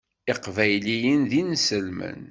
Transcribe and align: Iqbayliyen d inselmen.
Iqbayliyen 0.31 1.21
d 1.29 1.31
inselmen. 1.41 2.19